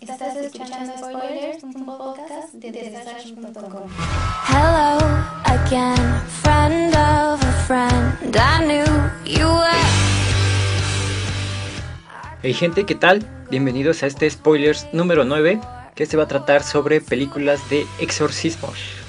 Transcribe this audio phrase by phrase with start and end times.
[0.00, 3.90] Estás escuchando Spoilers, un podcast de Desastre.com.
[4.48, 4.98] Hello
[5.44, 8.34] again, friend of a friend.
[8.34, 8.84] I knew
[9.26, 9.68] you were.
[12.42, 13.26] Hey gente, ¿qué tal?
[13.50, 15.60] Bienvenidos a este Spoilers número 9,
[15.94, 19.01] que se va a tratar sobre películas de exorcismos.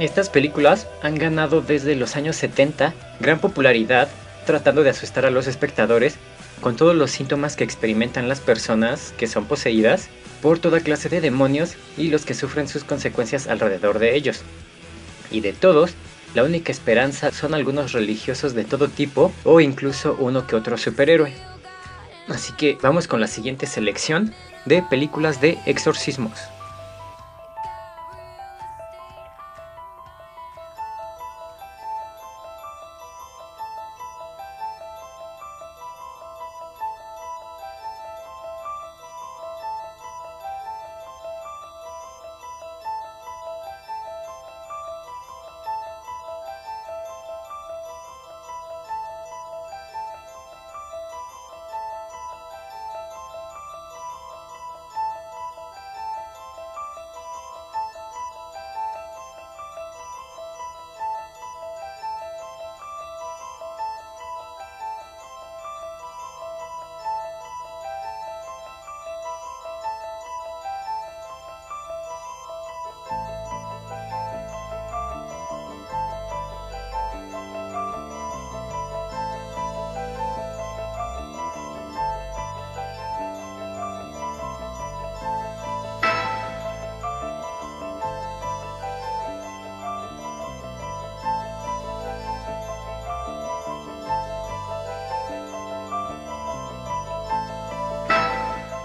[0.00, 4.08] Estas películas han ganado desde los años 70 gran popularidad
[4.44, 6.18] tratando de asustar a los espectadores
[6.60, 10.08] con todos los síntomas que experimentan las personas que son poseídas
[10.42, 14.42] por toda clase de demonios y los que sufren sus consecuencias alrededor de ellos.
[15.30, 15.92] Y de todos,
[16.34, 21.32] la única esperanza son algunos religiosos de todo tipo o incluso uno que otro superhéroe.
[22.28, 24.32] Así que vamos con la siguiente selección
[24.64, 26.38] de películas de exorcismos.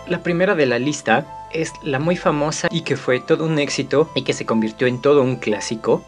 [0.07, 4.07] La primera de la lista es la muy famosa y que fue todo un éxito
[4.13, 6.03] y que se convirtió en todo un clásico.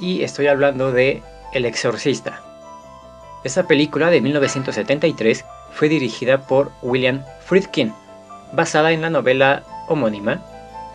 [0.00, 2.40] Y estoy hablando de El Exorcista.
[3.42, 7.92] Esa película de 1973 fue dirigida por William Friedkin,
[8.52, 10.40] basada en la novela homónima,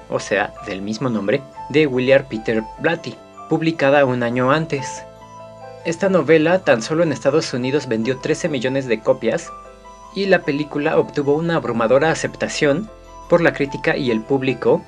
[0.09, 3.15] o sea, del mismo nombre, de William Peter Blatty,
[3.49, 5.03] publicada un año antes.
[5.83, 9.51] Esta novela tan solo en Estados Unidos vendió 13 millones de copias
[10.15, 12.89] y la película obtuvo una abrumadora aceptación
[13.29, 14.81] por la crítica y el público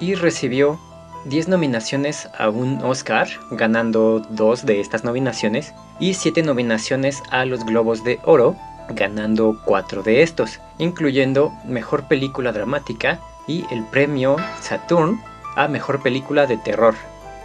[0.00, 0.78] y recibió
[1.26, 7.64] 10 nominaciones a un Oscar, ganando dos de estas nominaciones, y 7 nominaciones a los
[7.64, 8.56] Globos de Oro,
[8.88, 15.20] ganando 4 de estos, incluyendo Mejor Película Dramática y el premio Saturn
[15.56, 16.94] a Mejor Película de Terror,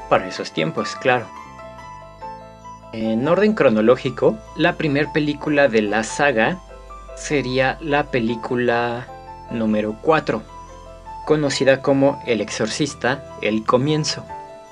[0.09, 1.27] para esos tiempos, claro.
[2.93, 6.59] En orden cronológico, la primera película de la saga
[7.15, 9.07] sería la película
[9.51, 10.41] número 4,
[11.25, 14.23] conocida como El Exorcista, El Comienzo.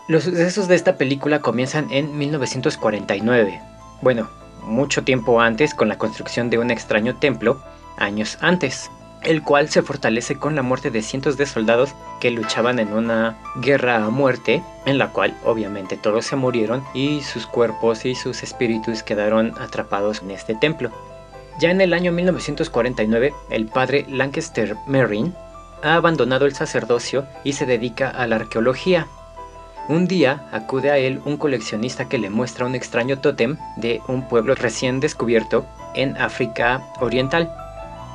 [0.07, 3.61] Los sucesos de esta película comienzan en 1949,
[4.01, 4.29] bueno,
[4.63, 7.61] mucho tiempo antes con la construcción de un extraño templo,
[7.97, 8.89] años antes,
[9.23, 13.37] el cual se fortalece con la muerte de cientos de soldados que luchaban en una
[13.55, 18.43] guerra a muerte, en la cual obviamente todos se murieron y sus cuerpos y sus
[18.43, 20.91] espíritus quedaron atrapados en este templo.
[21.59, 25.33] Ya en el año 1949, el padre Lancaster Merrin
[25.83, 29.07] ha abandonado el sacerdocio y se dedica a la arqueología.
[29.89, 34.27] Un día acude a él un coleccionista que le muestra un extraño tótem de un
[34.27, 37.53] pueblo recién descubierto en África Oriental.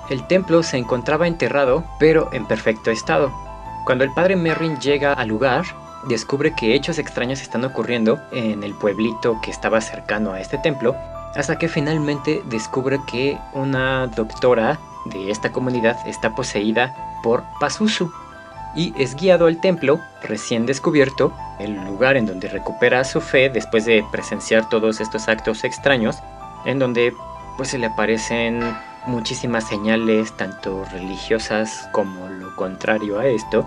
[0.09, 3.31] El templo se encontraba enterrado, pero en perfecto estado.
[3.85, 5.65] Cuando el padre Merrin llega al lugar,
[6.09, 10.97] descubre que hechos extraños están ocurriendo en el pueblito que estaba cercano a este templo
[11.35, 18.11] hasta que finalmente descubre que una doctora de esta comunidad está poseída por Pazuzu
[18.75, 23.85] y es guiado al templo recién descubierto, el lugar en donde recupera su fe después
[23.85, 26.23] de presenciar todos estos actos extraños,
[26.65, 27.13] en donde
[27.57, 28.61] pues se le aparecen
[29.07, 33.67] muchísimas señales tanto religiosas como lo contrario a esto,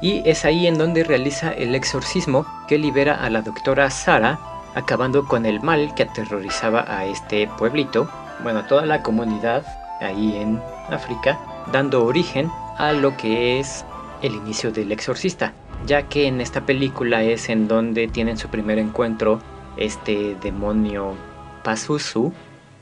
[0.00, 4.38] y es ahí en donde realiza el exorcismo que libera a la doctora Sara
[4.74, 8.08] acabando con el mal que aterrorizaba a este pueblito
[8.42, 9.64] bueno, toda la comunidad
[10.00, 10.60] ahí en
[10.90, 11.38] África,
[11.70, 13.84] dando origen a lo que es
[14.20, 15.52] el inicio del exorcista,
[15.86, 19.40] ya que en esta película es en donde tienen su primer encuentro
[19.76, 21.14] este demonio
[21.62, 22.32] Pazuzu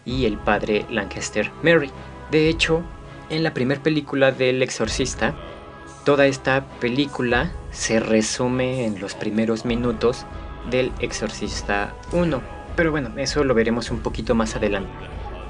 [0.04, 1.90] y el padre Lancaster Mary.
[2.30, 2.82] De hecho,
[3.28, 5.34] en la primera película del exorcista,
[6.04, 10.26] toda esta película se resume en los primeros minutos
[10.70, 12.40] del Exorcista 1.
[12.76, 14.90] Pero bueno, eso lo veremos un poquito más adelante.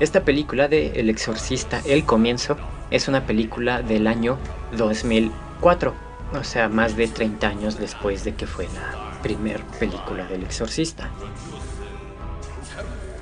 [0.00, 2.56] Esta película de El Exorcista, El Comienzo,
[2.90, 4.38] es una película del año
[4.76, 5.94] 2004,
[6.32, 11.10] o sea, más de 30 años después de que fue la primera película del Exorcista.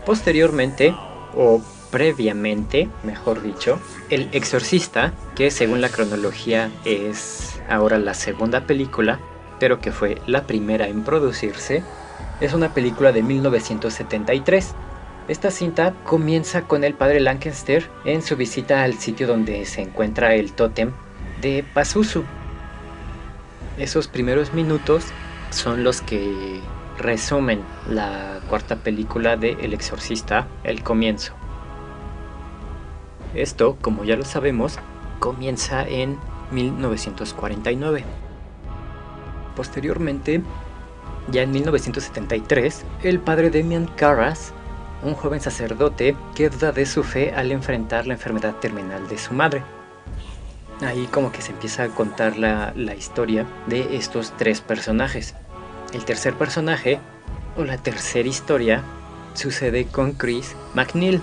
[0.06, 0.94] Posteriormente,
[1.34, 1.60] o
[1.90, 9.20] previamente, mejor dicho, El Exorcista, que según la cronología es ahora la segunda película,
[9.58, 11.82] pero que fue la primera en producirse,
[12.40, 14.74] es una película de 1973.
[15.28, 20.34] Esta cinta comienza con el padre Lancaster en su visita al sitio donde se encuentra
[20.34, 20.92] el tótem
[21.40, 22.24] de Pazuzu.
[23.76, 25.04] Esos primeros minutos
[25.50, 26.60] son los que
[26.98, 31.34] resumen la cuarta película de El Exorcista, El Comienzo.
[33.34, 34.78] Esto, como ya lo sabemos,
[35.20, 36.18] comienza en
[36.50, 38.04] 1949.
[39.58, 40.40] Posteriormente,
[41.32, 44.52] ya en 1973, el padre Demian Carras,
[45.02, 49.34] un joven sacerdote que duda de su fe al enfrentar la enfermedad terminal de su
[49.34, 49.64] madre.
[50.80, 55.34] Ahí como que se empieza a contar la, la historia de estos tres personajes.
[55.92, 57.00] El tercer personaje,
[57.56, 58.84] o la tercera historia,
[59.34, 61.20] sucede con Chris McNeil.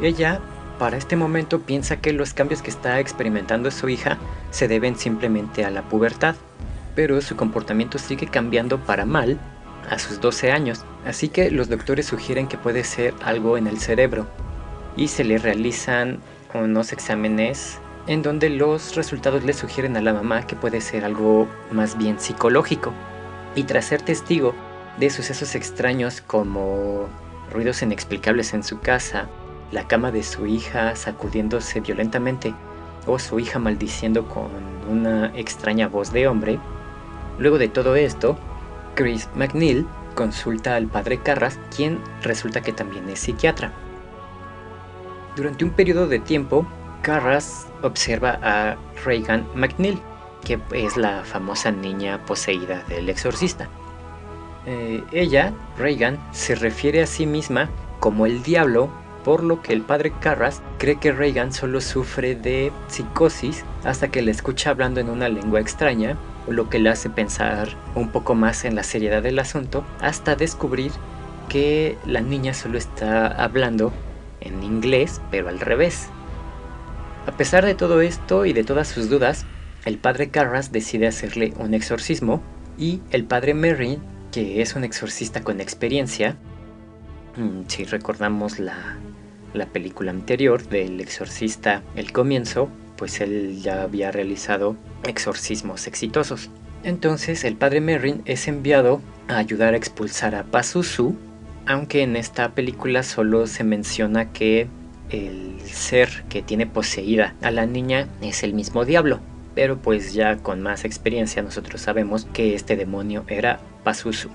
[0.00, 0.40] Ella,
[0.80, 4.18] para este momento, piensa que los cambios que está experimentando su hija
[4.50, 6.34] se deben simplemente a la pubertad
[6.94, 9.38] pero su comportamiento sigue cambiando para mal
[9.88, 13.78] a sus 12 años, así que los doctores sugieren que puede ser algo en el
[13.78, 14.26] cerebro
[14.96, 16.18] y se le realizan
[16.54, 21.48] unos exámenes en donde los resultados le sugieren a la mamá que puede ser algo
[21.70, 22.92] más bien psicológico.
[23.54, 24.54] Y tras ser testigo
[24.98, 27.08] de sucesos extraños como
[27.52, 29.28] ruidos inexplicables en su casa,
[29.72, 32.54] la cama de su hija sacudiéndose violentamente
[33.06, 34.48] o su hija maldiciendo con
[34.88, 36.58] una extraña voz de hombre,
[37.40, 38.38] Luego de todo esto,
[38.94, 43.72] Chris McNeil consulta al padre Carras, quien resulta que también es psiquiatra.
[45.36, 46.66] Durante un periodo de tiempo,
[47.00, 49.98] Carras observa a Reagan McNeil,
[50.44, 53.68] que es la famosa niña poseída del exorcista.
[54.66, 57.70] Eh, ella, Reagan, se refiere a sí misma
[58.00, 58.90] como el diablo,
[59.24, 64.20] por lo que el padre Carras cree que Reagan solo sufre de psicosis hasta que
[64.20, 66.18] le escucha hablando en una lengua extraña
[66.52, 70.92] lo que le hace pensar un poco más en la seriedad del asunto, hasta descubrir
[71.48, 73.92] que la niña solo está hablando
[74.40, 76.08] en inglés, pero al revés.
[77.26, 79.46] A pesar de todo esto y de todas sus dudas,
[79.84, 82.42] el padre Carras decide hacerle un exorcismo
[82.78, 83.98] y el padre Merry,
[84.32, 86.36] que es un exorcista con experiencia,
[87.36, 88.96] mm, si recordamos la,
[89.52, 92.70] la película anterior del exorcista El comienzo,
[93.00, 96.50] pues él ya había realizado exorcismos exitosos.
[96.84, 101.16] Entonces el padre Merrin es enviado a ayudar a expulsar a Pazuzu,
[101.64, 104.68] aunque en esta película solo se menciona que
[105.08, 109.20] el ser que tiene poseída a la niña es el mismo diablo.
[109.54, 114.28] Pero pues ya con más experiencia nosotros sabemos que este demonio era Pazuzu.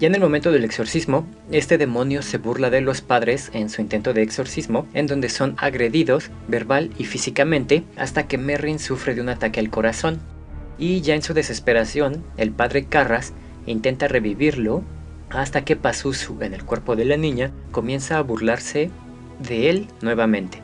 [0.00, 3.80] Ya en el momento del exorcismo, este demonio se burla de los padres en su
[3.80, 9.20] intento de exorcismo, en donde son agredidos verbal y físicamente hasta que Merrin sufre de
[9.20, 10.18] un ataque al corazón.
[10.78, 13.34] Y ya en su desesperación, el padre Carras
[13.66, 14.82] intenta revivirlo
[15.30, 18.90] hasta que Pazuzu en el cuerpo de la niña comienza a burlarse
[19.38, 20.58] de él nuevamente.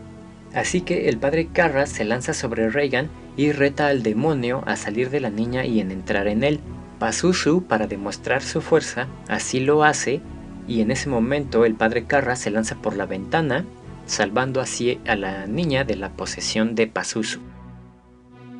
[0.53, 5.11] Así que el padre Carras se lanza sobre Reagan y reta al demonio a salir
[5.11, 6.61] de la niña y en entrar en él,
[7.01, 10.21] Pazuzu, para demostrar su fuerza, así lo hace
[10.69, 13.65] y en ese momento el padre Carra se lanza por la ventana,
[14.07, 17.41] salvando así a la niña de la posesión de Pazuzu.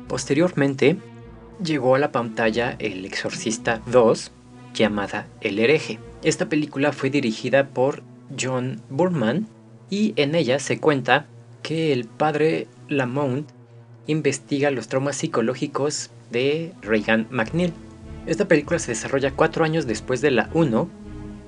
[0.07, 0.97] Posteriormente,
[1.63, 4.31] llegó a la pantalla El Exorcista 2,
[4.73, 5.99] llamada El hereje.
[6.23, 8.01] Esta película fue dirigida por
[8.37, 9.47] John Burman
[9.89, 11.27] y en ella se cuenta
[11.61, 13.47] que el padre Lamont
[14.07, 17.71] investiga los traumas psicológicos de Reagan McNeil
[18.25, 20.89] esta película se desarrolla cuatro años después de la 1,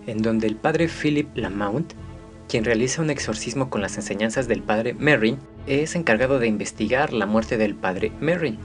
[0.08, 1.94] en donde el padre Philip Lamount,
[2.50, 5.38] quien realiza un exorcismo con las enseñanzas del padre Merrin,
[5.68, 8.58] es encargado de investigar la muerte del padre Merrin.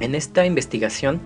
[0.00, 1.20] En esta investigación,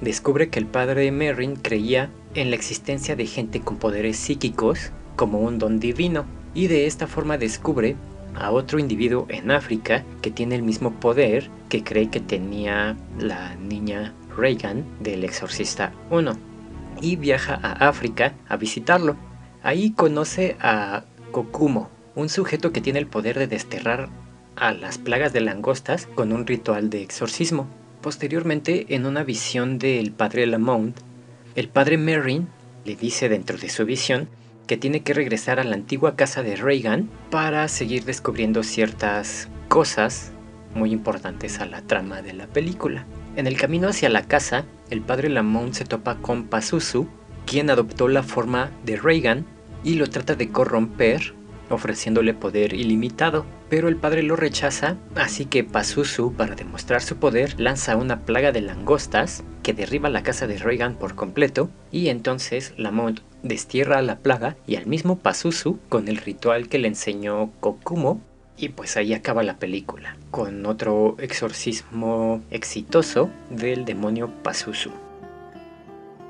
[0.00, 5.40] descubre que el padre Merrin creía en la existencia de gente con poderes psíquicos como
[5.40, 7.96] un don divino, y de esta forma descubre
[8.34, 13.54] a otro individuo en África que tiene el mismo poder que cree que tenía la
[13.56, 16.36] niña Reagan del Exorcista 1
[17.00, 19.16] y viaja a África a visitarlo.
[19.62, 24.08] Ahí conoce a Kokumo, un sujeto que tiene el poder de desterrar
[24.54, 27.66] a las plagas de langostas con un ritual de exorcismo.
[28.00, 30.96] Posteriormente, en una visión del padre Lamont,
[31.54, 32.48] el padre Merrin
[32.84, 34.28] le dice dentro de su visión
[34.66, 40.32] que tiene que regresar a la antigua casa de Reagan para seguir descubriendo ciertas cosas
[40.74, 43.06] muy importantes a la trama de la película.
[43.36, 47.06] En el camino hacia la casa, el padre Lamont se topa con Pazuzu,
[47.44, 49.44] quien adoptó la forma de Reagan
[49.84, 51.34] y lo trata de corromper
[51.70, 57.58] ofreciéndole poder ilimitado, pero el padre lo rechaza, así que Pazuzu, para demostrar su poder,
[57.60, 62.74] lanza una plaga de langostas que derriba la casa de Reagan por completo, y entonces
[62.76, 67.50] Lamont destierra a la plaga y al mismo Pazuzu con el ritual que le enseñó
[67.60, 68.20] Kokumo,
[68.56, 74.90] y pues ahí acaba la película, con otro exorcismo exitoso del demonio Pazuzu.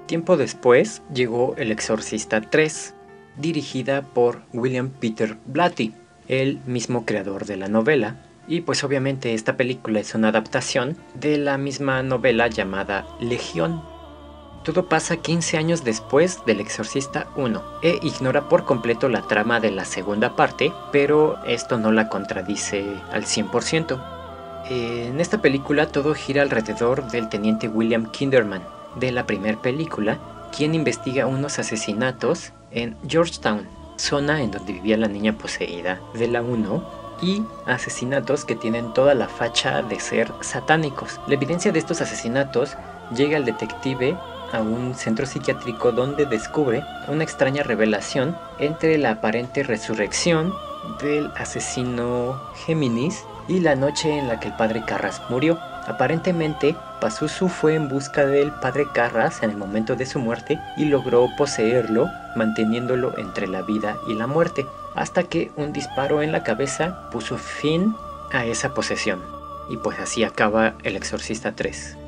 [0.07, 2.95] Tiempo después llegó El Exorcista 3,
[3.39, 5.93] dirigida por William Peter Blatty,
[6.29, 8.23] el mismo creador de la novela.
[8.49, 13.83] Y pues obviamente esta película es una adaptación de la misma novela llamada Legión.
[14.67, 19.71] Todo pasa 15 años después del Exorcista 1 e ignora por completo la trama de
[19.71, 24.03] la segunda parte, pero esto no la contradice al 100%.
[24.69, 28.65] En esta película todo gira alrededor del teniente William Kinderman
[28.97, 30.19] de la primera película,
[30.51, 36.43] quien investiga unos asesinatos en Georgetown, zona en donde vivía la niña poseída de la
[36.43, 41.21] 1, y asesinatos que tienen toda la facha de ser satánicos.
[41.29, 42.77] La evidencia de estos asesinatos
[43.15, 44.17] llega al detective
[44.53, 50.55] a un centro psiquiátrico donde descubre una extraña revelación entre la aparente resurrección
[51.01, 55.59] del asesino Géminis y la noche en la que el padre Carras murió.
[55.87, 60.87] Aparentemente, Pazuzu fue en busca del padre Carras en el momento de su muerte y
[60.87, 66.43] logró poseerlo, manteniéndolo entre la vida y la muerte, hasta que un disparo en la
[66.43, 67.95] cabeza puso fin
[68.33, 69.23] a esa posesión.
[69.69, 72.06] Y pues así acaba El Exorcista 3.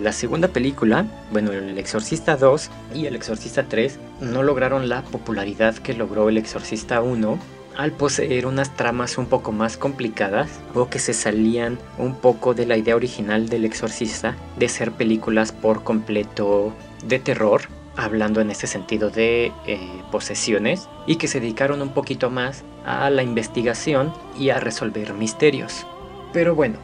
[0.00, 5.76] La segunda película, bueno, El Exorcista 2 y El Exorcista 3 no lograron la popularidad
[5.76, 7.38] que logró El Exorcista 1
[7.76, 12.66] al poseer unas tramas un poco más complicadas o que se salían un poco de
[12.66, 16.72] la idea original del exorcista de ser películas por completo
[17.04, 17.62] de terror,
[17.96, 19.78] hablando en ese sentido de eh,
[20.10, 25.86] posesiones, y que se dedicaron un poquito más a la investigación y a resolver misterios.
[26.32, 26.78] Pero bueno,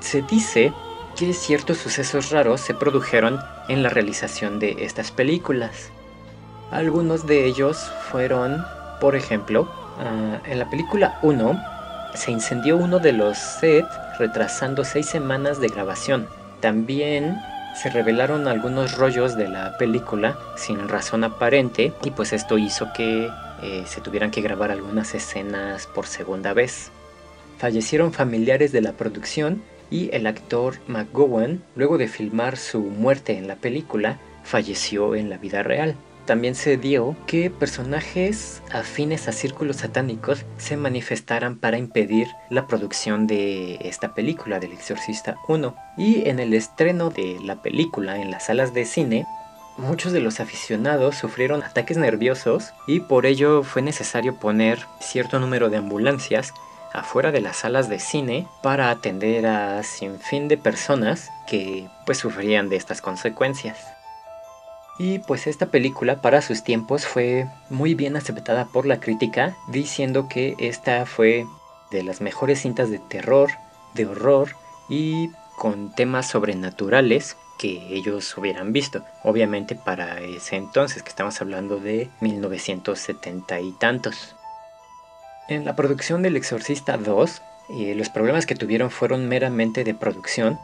[0.00, 0.72] se dice
[1.16, 5.90] que ciertos sucesos raros se produjeron en la realización de estas películas.
[6.70, 8.64] Algunos de ellos fueron,
[9.00, 9.68] por ejemplo,
[9.98, 11.58] Ah, en la película 1
[12.14, 16.28] se incendió uno de los sets retrasando seis semanas de grabación.
[16.60, 17.38] También
[17.80, 23.30] se revelaron algunos rollos de la película sin razón aparente y pues esto hizo que
[23.62, 26.90] eh, se tuvieran que grabar algunas escenas por segunda vez.
[27.58, 33.48] Fallecieron familiares de la producción y el actor McGowan, luego de filmar su muerte en
[33.48, 39.76] la película, falleció en la vida real también se dio que personajes afines a círculos
[39.76, 45.74] satánicos se manifestaran para impedir la producción de esta película del Exorcista 1.
[45.96, 49.24] Y en el estreno de la película en las salas de cine,
[49.78, 55.70] muchos de los aficionados sufrieron ataques nerviosos y por ello fue necesario poner cierto número
[55.70, 56.52] de ambulancias
[56.98, 62.68] afuera de las salas de cine para atender a sinfín de personas que pues sufrían
[62.68, 63.78] de estas consecuencias.
[64.98, 70.26] Y pues esta película para sus tiempos fue muy bien aceptada por la crítica, diciendo
[70.28, 71.46] que esta fue
[71.90, 73.50] de las mejores cintas de terror,
[73.94, 74.50] de horror
[74.88, 79.04] y con temas sobrenaturales que ellos hubieran visto.
[79.22, 84.35] Obviamente para ese entonces, que estamos hablando de 1970 y tantos.
[85.48, 90.58] En la producción del Exorcista 2, eh, los problemas que tuvieron fueron meramente de producción,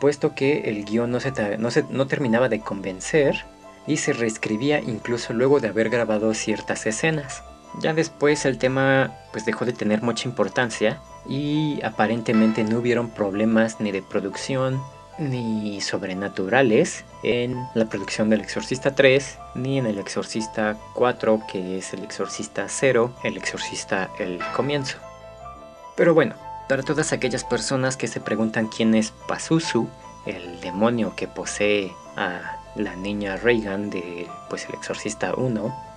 [0.00, 3.44] puesto que el guion no, se, no, terminaba de convencer
[3.88, 7.42] y se reescribía incluso luego de haber grabado ciertas escenas.
[7.80, 13.80] Ya después el tema pues dejó de tener mucha importancia y aparentemente no hubieron problemas
[13.80, 14.80] ni de producción
[15.18, 21.92] ni sobrenaturales en la producción del Exorcista 3 ni en el Exorcista 4 que es
[21.92, 24.98] el Exorcista 0, el Exorcista el comienzo.
[25.96, 26.34] Pero bueno,
[26.68, 29.88] para todas aquellas personas que se preguntan quién es Pazuzu,
[30.26, 35.88] el demonio que posee a la niña Reagan de pues el exorcista 1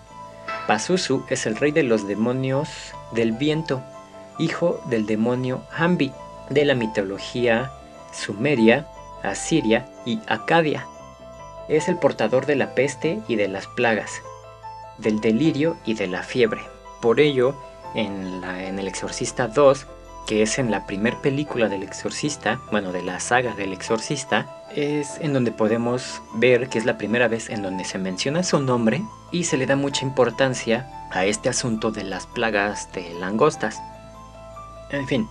[0.67, 2.69] Pazuzu es el rey de los demonios
[3.11, 3.81] del viento,
[4.39, 6.11] hijo del demonio Hambi,
[6.49, 7.71] de la mitología
[8.13, 8.87] sumeria,
[9.23, 10.85] asiria y acadia.
[11.67, 14.21] Es el portador de la peste y de las plagas,
[14.97, 16.61] del delirio y de la fiebre.
[17.01, 17.55] Por ello,
[17.95, 18.43] en,
[18.79, 19.87] El Exorcista 2,
[20.27, 25.17] que es en la primer película del Exorcista, bueno, de la saga del Exorcista, es
[25.19, 29.01] en donde podemos ver que es la primera vez en donde se menciona su nombre
[29.31, 33.81] y se le da mucha importancia a este asunto de las plagas de langostas.
[34.91, 35.27] En fin,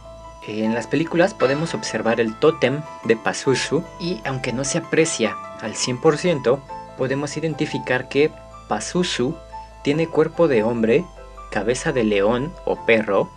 [0.46, 5.74] en las películas podemos observar el tótem de Pazuzu y aunque no se aprecia al
[5.74, 6.60] 100%,
[6.96, 8.30] podemos identificar que
[8.68, 9.34] Pazuzu
[9.82, 11.04] tiene cuerpo de hombre,
[11.50, 13.30] cabeza de león o perro,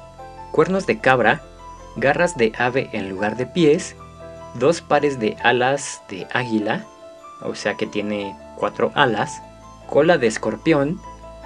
[0.52, 1.42] cuernos de cabra,
[1.96, 3.96] garras de ave en lugar de pies,
[4.54, 6.86] dos pares de alas de águila,
[7.42, 9.42] o sea que tiene cuatro alas,
[9.90, 11.02] cola de escorpión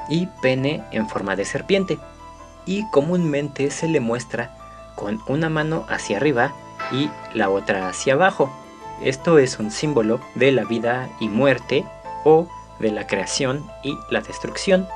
[0.09, 1.97] y pene en forma de serpiente.
[2.65, 4.56] Y comúnmente se le muestra
[4.97, 6.53] con una mano hacia arriba
[6.91, 8.49] y la otra hacia abajo.
[9.01, 11.85] Esto es un símbolo de la vida y muerte
[12.25, 12.49] o
[12.79, 14.87] de la creación y la destrucción.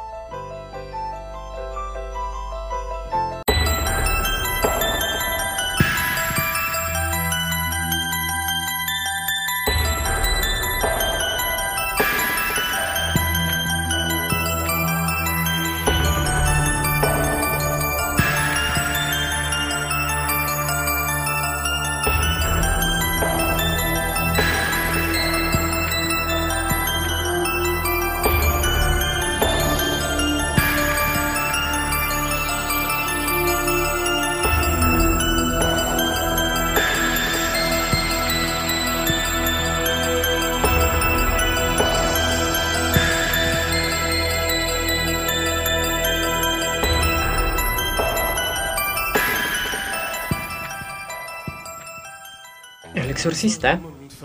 [53.21, 53.79] Exorcista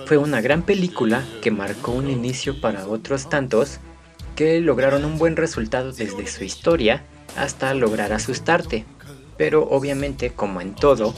[0.06, 3.78] fue una gran película que marcó un inicio para otros tantos
[4.34, 7.04] que lograron un buen resultado desde su historia
[7.36, 8.86] hasta lograr asustarte.
[9.36, 11.14] Pero obviamente, como en todo,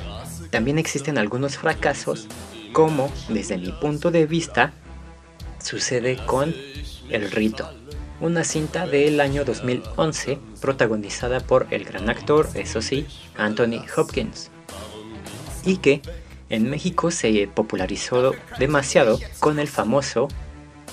[0.50, 2.26] también existen algunos fracasos,
[2.72, 4.72] como desde mi punto de vista
[5.62, 6.52] sucede con
[7.10, 7.70] El Rito,
[8.20, 14.50] una cinta del año 2011 protagonizada por el gran actor, eso sí, Anthony Hopkins,
[15.64, 16.02] y que
[16.50, 20.28] en México se popularizó demasiado con el famoso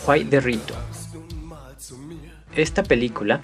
[0.06, 0.76] Juay de Rito.
[2.56, 3.42] Esta película,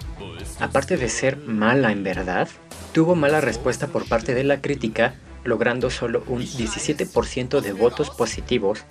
[0.60, 2.48] aparte de ser mala en verdad,
[2.92, 8.84] tuvo mala respuesta por parte de la crítica, logrando solo un 17% de votos positivos,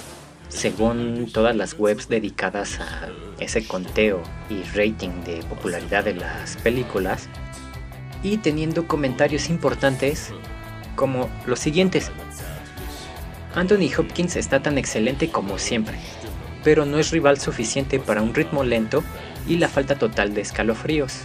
[0.49, 7.27] según todas las webs dedicadas a ese conteo y rating de popularidad de las películas,
[8.21, 10.31] y teniendo comentarios importantes
[10.95, 12.11] como los siguientes.
[13.55, 15.97] Anthony Hopkins está tan excelente como siempre,
[16.63, 19.03] pero no es rival suficiente para un ritmo lento
[19.47, 21.21] y la falta total de escalofríos.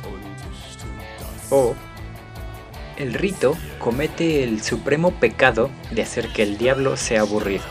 [1.51, 1.75] O
[2.97, 7.65] el rito comete el supremo pecado de hacer que el diablo sea aburrido.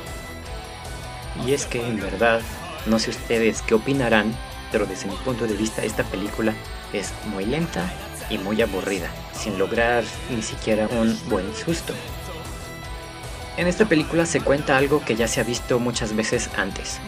[1.46, 2.42] Y es que en verdad,
[2.86, 4.34] no sé ustedes qué opinarán,
[4.72, 6.54] pero desde mi punto de vista esta película
[6.94, 7.92] es muy lenta
[8.30, 11.94] y muy aburrida, sin lograr ni siquiera un buen susto.
[13.58, 17.00] En esta película se cuenta algo que ya se ha visto muchas veces antes.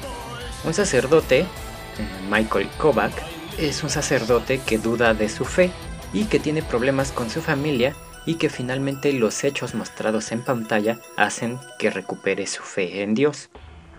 [0.63, 1.45] Un sacerdote, eh,
[2.29, 3.11] Michael Kovac,
[3.57, 5.71] es un sacerdote que duda de su fe
[6.13, 10.99] y que tiene problemas con su familia y que finalmente los hechos mostrados en pantalla
[11.17, 13.49] hacen que recupere su fe en Dios.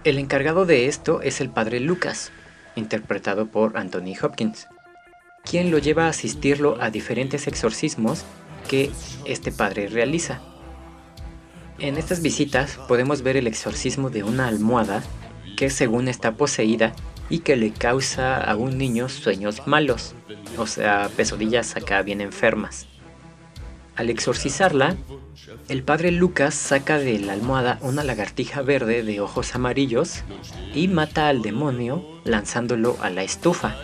[0.05, 2.31] El encargado de esto es el padre Lucas,
[2.77, 4.69] interpretado por Anthony Hopkins,
[5.45, 8.25] quien lo lleva a asistirlo a diferentes exorcismos
[8.69, 8.91] que
[9.25, 10.41] este padre realiza.
[11.81, 15.05] En estas visitas podemos ver el exorcismo de una almohada
[15.57, 16.93] que según está poseída
[17.31, 20.15] y que le causa a un niño sueños malos,
[20.57, 22.87] o sea, pesadillas acá bien enfermas.
[23.95, 24.97] Al exorcizarla,
[25.69, 30.25] el padre Lucas saca de la almohada una lagartija verde de ojos amarillos
[30.75, 33.77] y mata al demonio lanzándolo a la estufa.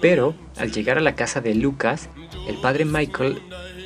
[0.00, 2.08] Pero al llegar a la casa de Lucas,
[2.48, 3.42] el padre Michael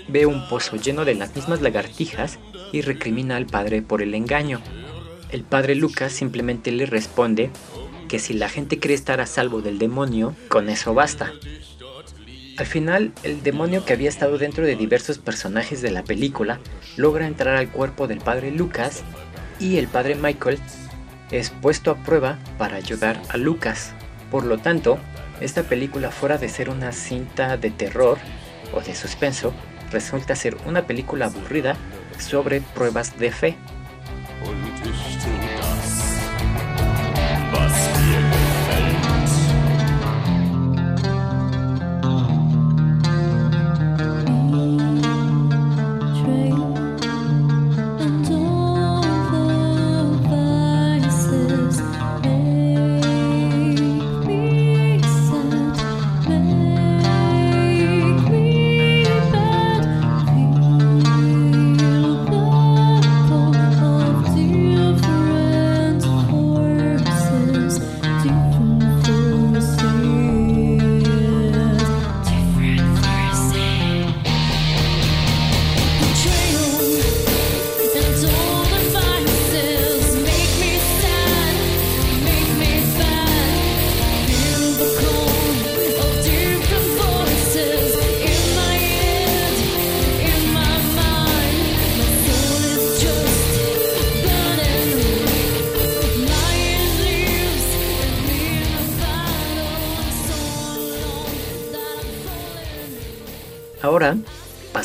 [0.08, 2.38] ve un pozo lleno de las mismas lagartijas
[2.72, 4.60] y recrimina al padre por el engaño.
[5.30, 7.50] El padre Lucas simplemente le responde
[8.08, 11.32] que si la gente cree estar a salvo del demonio, con eso basta.
[12.58, 16.60] Al final, el demonio que había estado dentro de diversos personajes de la película
[16.96, 19.02] logra entrar al cuerpo del padre Lucas
[19.58, 20.58] y el padre Michael
[21.30, 23.92] es puesto a prueba para ayudar a Lucas.
[24.30, 24.98] Por lo tanto,
[25.40, 28.18] esta película fuera de ser una cinta de terror,
[28.74, 29.52] o de suspenso,
[29.90, 31.76] resulta ser una película aburrida
[32.18, 33.56] sobre pruebas de fe.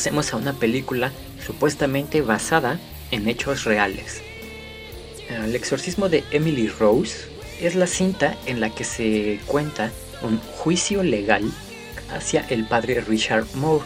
[0.08, 1.12] Pasemos a una película
[1.46, 2.80] supuestamente basada
[3.12, 4.22] en hechos reales.
[5.30, 7.28] El exorcismo de Emily Rose
[7.60, 9.92] es la cinta en la que se cuenta
[10.22, 11.44] un juicio legal
[12.10, 13.84] hacia el padre Richard Moore,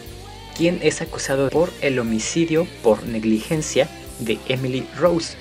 [0.56, 5.38] quien es acusado por el homicidio por negligencia de Emily Rose.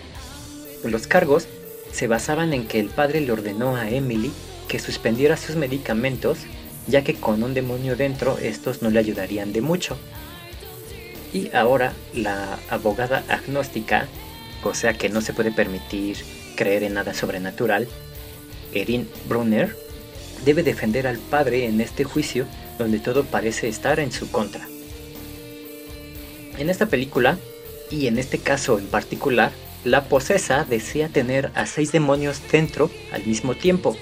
[0.82, 1.46] Los cargos
[1.92, 4.32] se basaban en que el padre le ordenó a Emily
[4.66, 6.38] que suspendiera sus medicamentos,
[6.86, 9.98] ya que con un demonio dentro estos no le ayudarían de mucho.
[11.32, 14.08] Y ahora la abogada agnóstica,
[14.62, 16.18] o sea que no se puede permitir
[16.56, 17.88] creer en nada sobrenatural,
[18.72, 19.76] Erin Brunner,
[20.44, 22.46] debe defender al padre en este juicio
[22.78, 24.66] donde todo parece estar en su contra.
[26.58, 27.38] En esta película,
[27.90, 29.52] y en este caso en particular,
[29.84, 33.96] la posesa desea tener a seis demonios dentro al mismo tiempo.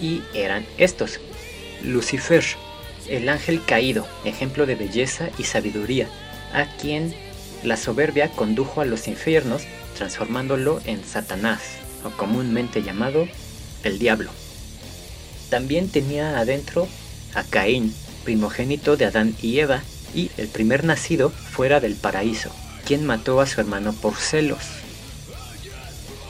[0.00, 1.20] Y eran estos.
[1.82, 2.44] Lucifer,
[3.08, 6.08] el ángel caído, ejemplo de belleza y sabiduría,
[6.52, 7.14] a quien
[7.62, 9.62] la soberbia condujo a los infiernos
[9.96, 11.60] transformándolo en Satanás,
[12.04, 13.26] o comúnmente llamado
[13.82, 14.30] el diablo.
[15.50, 16.86] También tenía adentro
[17.34, 19.82] a Caín, primogénito de Adán y Eva,
[20.14, 22.50] y el primer nacido fuera del paraíso,
[22.86, 24.62] quien mató a su hermano por celos.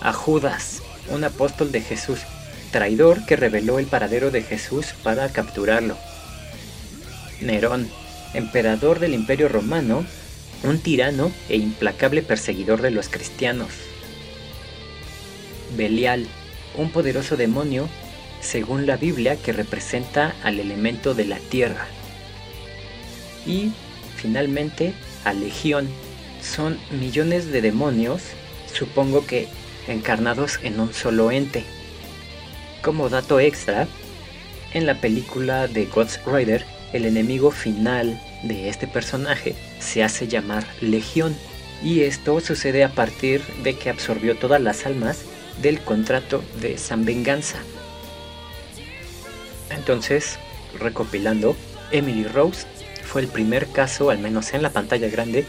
[0.01, 2.21] A Judas, un apóstol de Jesús,
[2.71, 5.97] traidor que reveló el paradero de Jesús para capturarlo.
[7.41, 7.89] Nerón,
[8.35, 10.05] emperador del imperio romano,
[10.63, 13.71] un tirano e implacable perseguidor de los cristianos.
[15.77, 16.27] Belial,
[16.77, 17.89] un poderoso demonio,
[18.41, 21.87] según la Biblia, que representa al elemento de la tierra.
[23.47, 23.73] Y,
[24.17, 25.89] finalmente, a Legión.
[26.43, 28.23] Son millones de demonios,
[28.73, 29.49] supongo que
[29.89, 31.65] encarnados en un solo ente.
[32.83, 33.89] Como dato extra,
[34.73, 40.67] en la película de Ghost Rider, el enemigo final de este personaje se hace llamar
[40.81, 41.37] Legión.
[41.83, 45.23] Y esto sucede a partir de que absorbió todas las almas
[45.63, 47.59] del contrato de San Venganza.
[49.71, 50.39] Entonces,
[50.79, 51.57] recopilando,
[51.91, 52.67] Emily Rose
[53.05, 55.47] fue el primer caso, al menos en la pantalla grande,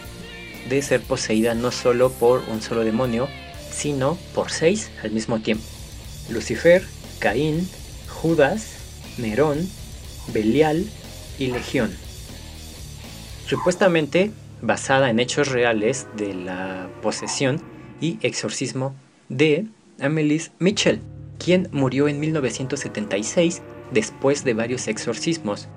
[0.70, 3.28] de ser poseída no solo por un solo demonio,
[3.72, 5.66] sino por seis al mismo tiempo.
[6.30, 6.86] Lucifer,
[7.20, 7.68] Caín,
[8.08, 8.74] Judas,
[9.18, 9.68] Nerón,
[10.34, 10.86] Belial
[11.40, 11.92] y Legión.
[13.48, 17.62] Supuestamente basada en hechos reales de la posesión
[18.02, 18.94] y exorcismo
[19.30, 19.68] de
[20.00, 21.02] Amelis Mitchell,
[21.38, 25.68] quien murió en 1976 después de varios exorcismos.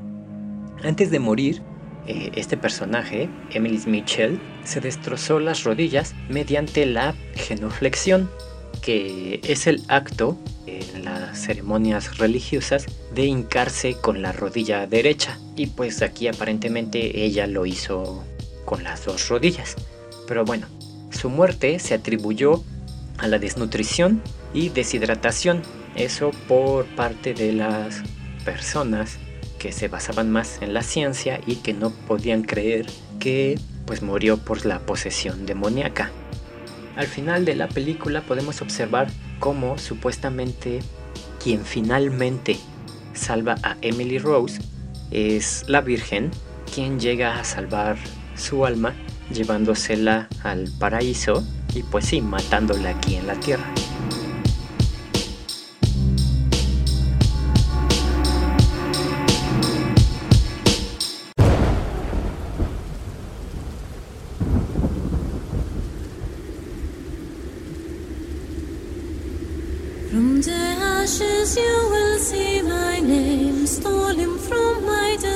[0.82, 1.62] Antes de morir,
[2.06, 8.28] eh, este personaje, Emily Mitchell, se destrozó las rodillas mediante la genuflexión,
[8.82, 15.38] que es el acto en las ceremonias religiosas de hincarse con la rodilla derecha.
[15.56, 18.24] Y pues aquí aparentemente ella lo hizo
[18.64, 19.76] con las dos rodillas.
[20.26, 20.66] Pero bueno,
[21.10, 22.62] su muerte se atribuyó
[23.18, 24.22] a la desnutrición
[24.54, 25.62] y deshidratación.
[25.94, 28.02] Eso por parte de las
[28.44, 29.18] personas
[29.58, 32.86] que se basaban más en la ciencia y que no podían creer
[33.20, 36.10] que pues murió por la posesión demoníaca.
[36.96, 39.08] Al final de la película podemos observar
[39.42, 40.78] cómo supuestamente
[41.42, 42.56] quien finalmente
[43.12, 44.60] salva a Emily Rose
[45.10, 46.30] es la Virgen,
[46.72, 47.96] quien llega a salvar
[48.36, 48.94] su alma
[49.32, 53.81] llevándosela al paraíso y pues sí, matándola aquí en la tierra.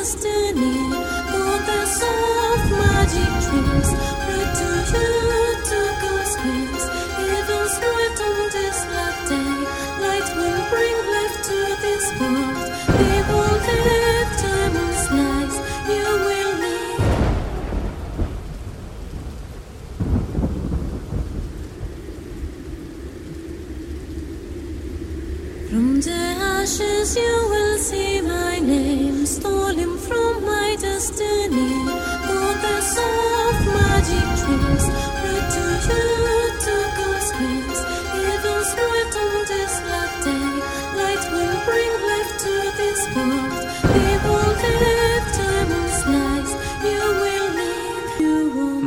[0.07, 1.06] Destiny.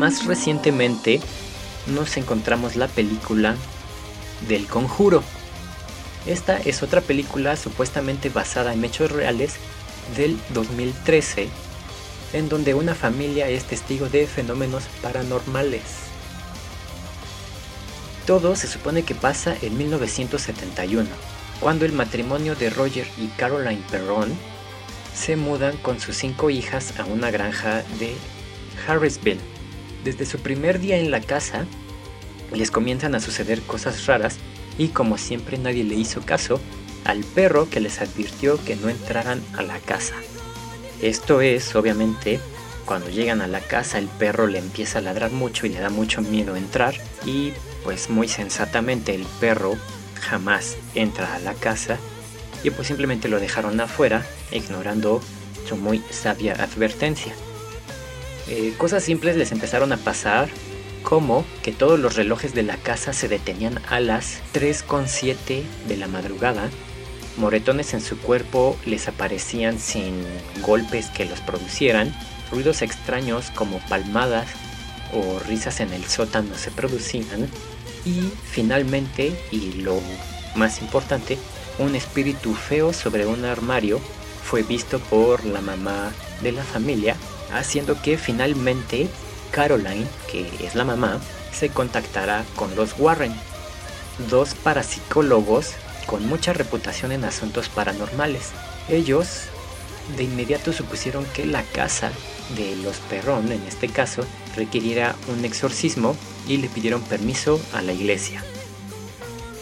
[0.09, 1.19] Más recientemente
[1.85, 3.55] nos encontramos la película
[4.47, 5.21] del Conjuro.
[6.25, 9.57] Esta es otra película supuestamente basada en hechos reales
[10.17, 11.47] del 2013,
[12.33, 15.83] en donde una familia es testigo de fenómenos paranormales.
[18.25, 21.07] Todo se supone que pasa en 1971,
[21.59, 24.33] cuando el matrimonio de Roger y Caroline Perron
[25.13, 28.15] se mudan con sus cinco hijas a una granja de
[28.87, 29.58] Harrisville.
[30.03, 31.65] Desde su primer día en la casa,
[32.53, 34.37] les comienzan a suceder cosas raras
[34.77, 36.59] y como siempre nadie le hizo caso
[37.05, 40.15] al perro que les advirtió que no entraran a la casa.
[41.01, 42.39] Esto es, obviamente,
[42.85, 45.89] cuando llegan a la casa el perro le empieza a ladrar mucho y le da
[45.89, 49.77] mucho miedo entrar y pues muy sensatamente el perro
[50.19, 51.97] jamás entra a la casa
[52.63, 55.21] y pues simplemente lo dejaron afuera ignorando
[55.67, 57.33] su muy sabia advertencia.
[58.49, 60.49] Eh, cosas simples les empezaron a pasar
[61.03, 66.07] como que todos los relojes de la casa se detenían a las 3.7 de la
[66.07, 66.69] madrugada,
[67.37, 70.23] moretones en su cuerpo les aparecían sin
[70.61, 72.13] golpes que los producieran,
[72.51, 74.47] ruidos extraños como palmadas
[75.13, 77.47] o risas en el sótano se producían
[78.03, 80.01] y finalmente, y lo
[80.55, 81.37] más importante,
[81.77, 83.99] un espíritu feo sobre un armario
[84.43, 87.15] fue visto por la mamá de la familia,
[87.51, 89.09] haciendo que finalmente
[89.51, 91.19] Caroline, que es la mamá,
[91.51, 93.33] se contactará con los Warren,
[94.29, 95.73] dos parapsicólogos
[96.05, 98.49] con mucha reputación en asuntos paranormales.
[98.89, 99.43] Ellos
[100.17, 102.11] de inmediato supusieron que la casa
[102.55, 106.15] de los Perrón, en este caso, requeriría un exorcismo
[106.47, 108.43] y le pidieron permiso a la iglesia.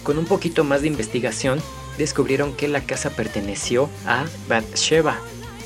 [0.04, 1.62] Con un poquito más de investigación,
[1.98, 5.20] descubrieron que la casa perteneció a Bathsheba,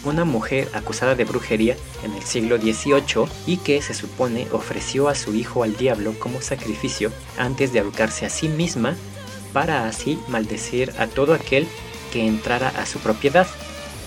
[0.04, 5.16] una mujer acusada de brujería en el siglo XVIII y que se supone ofreció a
[5.16, 8.96] su hijo al diablo como sacrificio antes de ahorcarse a sí misma
[9.54, 11.68] para así maldecir a todo aquel
[12.12, 13.48] que entrara a su propiedad,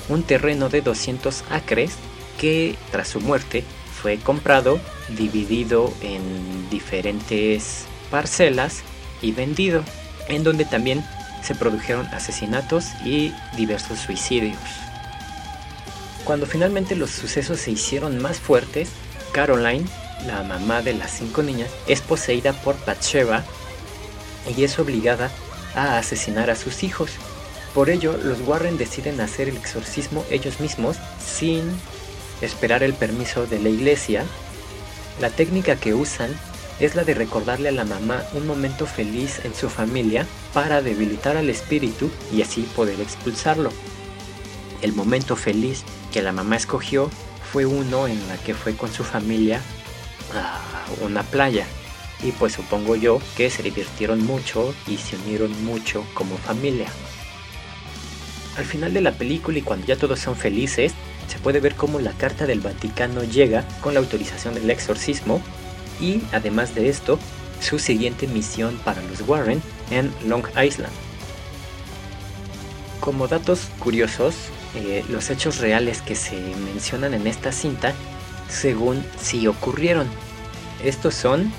[0.08, 1.92] un terreno de 200 acres
[2.40, 3.64] que tras su muerte
[4.02, 4.78] fue comprado,
[5.16, 8.82] dividido en diferentes parcelas
[9.22, 9.82] y vendido,
[10.28, 11.04] en donde también
[11.42, 14.58] se produjeron asesinatos y diversos suicidios.
[16.24, 18.88] Cuando finalmente los sucesos se hicieron más fuertes,
[19.32, 19.86] Caroline,
[20.26, 23.44] la mamá de las cinco niñas, es poseída por Bathsheba
[24.56, 25.30] y es obligada
[25.74, 27.10] a asesinar a sus hijos.
[27.74, 31.62] Por ello, los Warren deciden hacer el exorcismo ellos mismos sin
[32.40, 34.24] esperar el permiso de la iglesia.
[35.20, 36.30] La técnica que usan
[36.80, 41.36] es la de recordarle a la mamá un momento feliz en su familia para debilitar
[41.36, 43.70] al espíritu y así poder expulsarlo.
[44.82, 47.10] El momento feliz que la mamá escogió
[47.52, 49.60] fue uno en la que fue con su familia
[50.32, 51.66] a una playa.
[52.22, 56.86] Y pues supongo yo que se divirtieron mucho y se unieron mucho como familia.
[58.56, 60.92] Al final de la película y cuando ya todos son felices,
[61.26, 65.42] se puede ver cómo la carta del Vaticano llega con la autorización del exorcismo
[66.00, 67.18] y además de esto,
[67.60, 70.92] su siguiente misión para los Warren en Long Island.
[73.00, 74.36] Como datos curiosos,
[74.74, 77.94] eh, los hechos reales que se mencionan en esta cinta,
[78.48, 80.06] según sí ocurrieron.
[80.82, 81.52] Estos son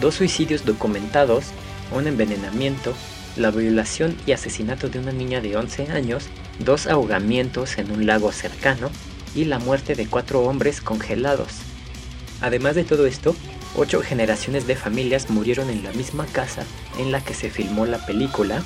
[0.00, 1.46] dos suicidios documentados,
[1.94, 2.94] un envenenamiento,
[3.36, 6.24] la violación y asesinato de una niña de 11 años,
[6.58, 8.90] dos ahogamientos en un lago cercano
[9.34, 11.48] y la muerte de cuatro hombres congelados.
[12.40, 13.34] Además de todo esto,
[13.76, 16.64] ocho generaciones de familias murieron en la misma casa
[16.98, 18.62] en la que se filmó la película.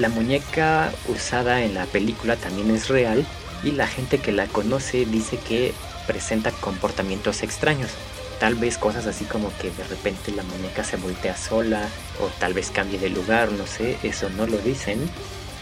[0.00, 3.26] La muñeca usada en la película también es real
[3.62, 5.74] y la gente que la conoce dice que
[6.06, 7.90] presenta comportamientos extraños.
[8.38, 11.86] tal vez cosas así como que de repente la muñeca se voltea sola
[12.22, 14.98] o tal vez cambie de lugar, no sé, eso no lo dicen.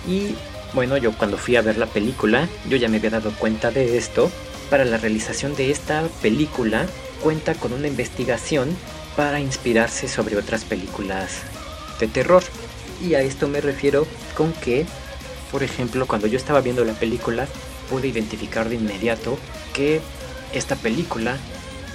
[0.07, 0.37] Y
[0.73, 3.99] bueno, yo cuando fui a ver la película, yo ya me había dado cuenta de
[3.99, 4.31] esto.
[4.71, 6.87] Para la realización de esta película
[7.21, 8.77] cuenta con una investigación
[9.17, 11.41] para inspirarse sobre otras películas
[11.99, 12.45] de terror.
[13.01, 14.07] Y a esto me refiero
[14.37, 14.87] con que,
[15.53, 17.47] por ejemplo, cuando yo estaba viendo la película,
[17.89, 19.39] pude identificar de inmediato
[19.73, 20.01] que
[20.53, 21.37] esta película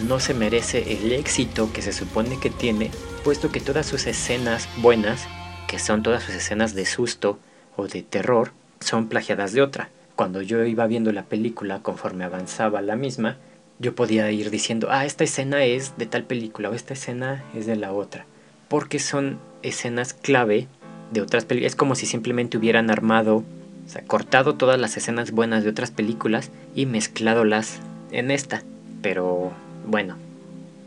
[0.07, 2.89] no se merece el éxito que se supone que tiene,
[3.23, 5.27] puesto que todas sus escenas buenas,
[5.67, 7.39] que son todas sus escenas de susto
[7.75, 9.89] o de terror, son plagiadas de otra.
[10.15, 13.37] Cuando yo iba viendo la película conforme avanzaba la misma,
[13.79, 17.65] yo podía ir diciendo, ah, esta escena es de tal película o esta escena es
[17.65, 18.25] de la otra.
[18.67, 20.67] Porque son escenas clave
[21.13, 21.73] de otras películas.
[21.73, 25.91] Es como si simplemente hubieran armado, o sea, cortado todas las escenas buenas de otras
[25.91, 27.79] películas y mezcladolas
[28.11, 28.63] en esta.
[29.01, 29.51] Pero
[29.87, 30.15] bueno,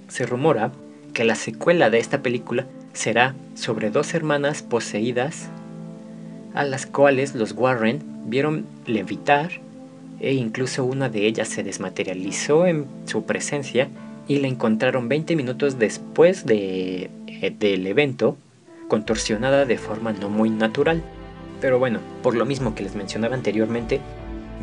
[0.08, 0.72] se rumora
[1.14, 5.48] que la secuela de esta película será sobre dos hermanas poseídas
[6.54, 9.50] a las cuales los Warren vieron levitar
[10.20, 13.88] e incluso una de ellas se desmaterializó en su presencia
[14.26, 18.38] y la encontraron 20 minutos después de, eh, del evento
[18.88, 21.02] contorsionada de forma no muy natural.
[21.60, 24.00] Pero bueno, por lo mismo que les mencionaba anteriormente,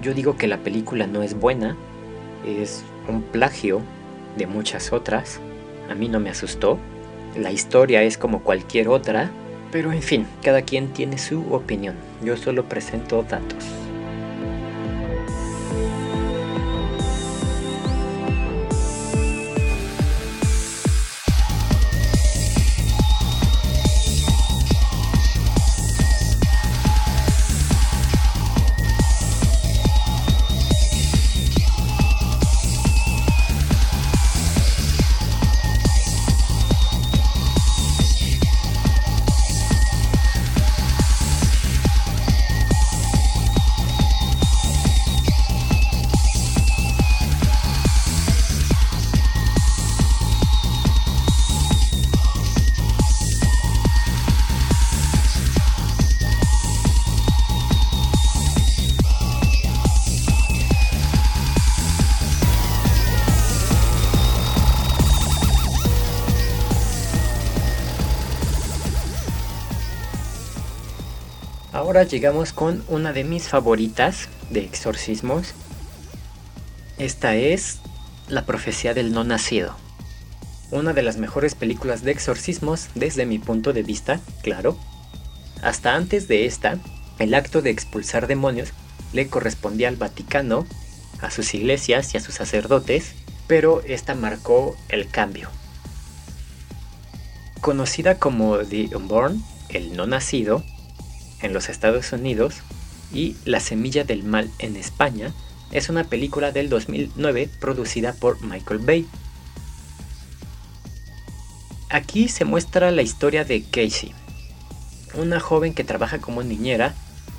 [0.01, 1.75] yo digo que la película no es buena,
[2.45, 3.81] es un plagio
[4.37, 5.39] de muchas otras.
[5.89, 6.77] A mí no me asustó.
[7.35, 9.31] La historia es como cualquier otra,
[9.71, 11.95] pero en fin, cada quien tiene su opinión.
[12.23, 13.82] Yo solo presento datos.
[72.09, 75.53] Llegamos con una de mis favoritas de exorcismos.
[76.97, 77.79] Esta es
[78.27, 79.75] La profecía del no nacido.
[80.69, 84.77] Una de las mejores películas de exorcismos desde mi punto de vista, claro.
[85.61, 86.77] Hasta antes de esta,
[87.19, 88.73] el acto de expulsar demonios
[89.13, 90.65] le correspondía al Vaticano,
[91.21, 93.13] a sus iglesias y a sus sacerdotes,
[93.47, 95.49] pero esta marcó el cambio.
[97.61, 100.63] Conocida como The Unborn, el no nacido,
[101.43, 102.55] en los Estados Unidos
[103.13, 105.31] y La Semilla del Mal en España
[105.71, 109.07] es una película del 2009 producida por Michael Bay.
[111.89, 114.13] Aquí se muestra la historia de Casey,
[115.13, 116.95] una joven que trabaja como niñera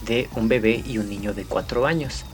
[0.06, 2.24] de un bebé y un niño de 4 años.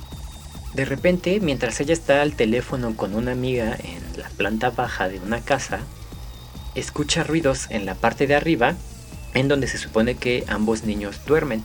[0.75, 5.19] De repente, mientras ella está al teléfono con una amiga en la planta baja de
[5.19, 5.81] una casa,
[6.75, 8.77] escucha ruidos en la parte de arriba
[9.35, 11.63] en donde se supone que ambos niños duermen.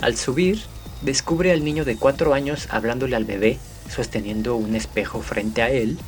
[0.00, 0.62] Al subir,
[1.02, 5.98] descubre al niño de 4 años hablándole al bebé, sosteniendo un espejo frente a él,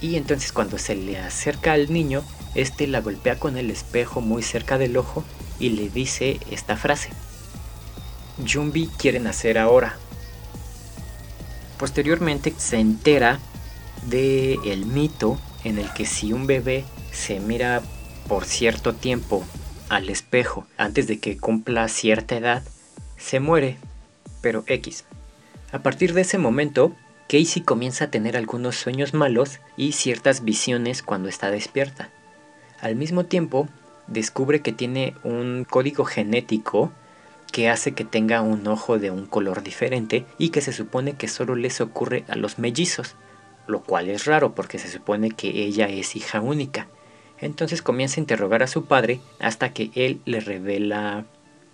[0.00, 2.22] y entonces cuando se le acerca al niño,
[2.54, 5.24] este la golpea con el espejo muy cerca del ojo
[5.58, 7.10] y le dice esta frase.
[8.46, 9.96] Jumbi quiere nacer ahora.
[11.78, 13.38] Posteriormente se entera
[14.06, 17.82] de el mito en el que si un bebé se mira
[18.28, 19.44] por cierto tiempo
[19.88, 22.62] al espejo antes de que cumpla cierta edad,
[23.16, 23.76] se muere,
[24.40, 25.04] pero X.
[25.72, 26.94] A partir de ese momento,
[27.28, 32.10] Casey comienza a tener algunos sueños malos y ciertas visiones cuando está despierta.
[32.80, 33.68] Al mismo tiempo,
[34.06, 36.90] descubre que tiene un código genético
[37.52, 41.28] que hace que tenga un ojo de un color diferente y que se supone que
[41.28, 43.14] solo les ocurre a los mellizos,
[43.66, 46.88] lo cual es raro porque se supone que ella es hija única.
[47.40, 51.24] Entonces comienza a interrogar a su padre hasta que él le revela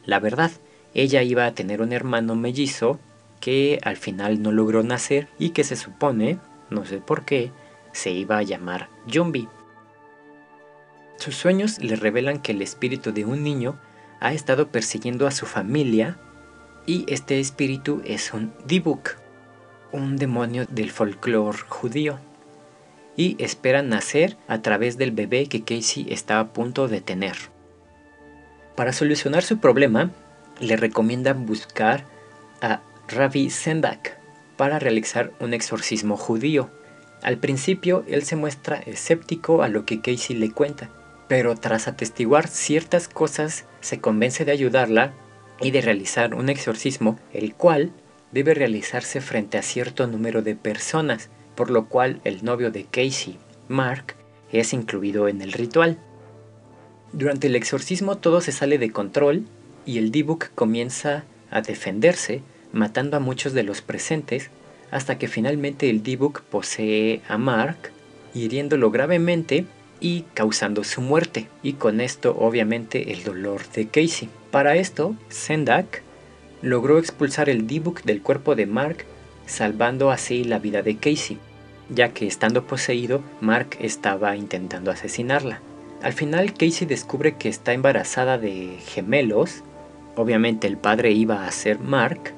[0.04, 0.50] la verdad.
[0.92, 2.98] Ella iba a tener un hermano mellizo
[3.40, 6.38] que al final no logró nacer y que se supone,
[6.70, 7.50] no sé por qué,
[7.92, 9.48] se iba a llamar Jumbi.
[11.16, 13.78] Sus sueños le revelan que el espíritu de un niño
[14.20, 16.18] ha estado persiguiendo a su familia
[16.86, 19.16] y este espíritu es un Dibuk,
[19.92, 22.18] un demonio del folclore judío.
[23.16, 27.36] Y espera nacer a través del bebé que Casey está a punto de tener.
[28.76, 30.10] Para solucionar su problema,
[30.60, 32.04] le recomiendan buscar
[32.60, 34.18] a Ravi Sendak
[34.56, 36.70] para realizar un exorcismo judío.
[37.22, 40.90] Al principio él se muestra escéptico a lo que Casey le cuenta,
[41.28, 45.12] pero tras atestiguar ciertas cosas se convence de ayudarla
[45.60, 47.92] y de realizar un exorcismo, el cual
[48.32, 53.38] debe realizarse frente a cierto número de personas, por lo cual el novio de Casey,
[53.68, 54.14] Mark,
[54.52, 55.98] es incluido en el ritual.
[57.12, 59.46] Durante el exorcismo todo se sale de control
[59.86, 62.42] y el D-Book comienza a defenderse,
[62.72, 64.50] matando a muchos de los presentes,
[64.90, 67.90] hasta que finalmente el D-Book posee a Mark,
[68.34, 69.64] hiriéndolo gravemente
[70.00, 74.28] y causando su muerte, y con esto obviamente el dolor de Casey.
[74.50, 76.02] Para esto, Sendak
[76.62, 79.04] logró expulsar el D-Book del cuerpo de Mark,
[79.46, 81.38] salvando así la vida de Casey,
[81.88, 85.60] ya que estando poseído, Mark estaba intentando asesinarla.
[86.02, 89.62] Al final, Casey descubre que está embarazada de gemelos,
[90.16, 92.34] obviamente el padre iba a ser Mark,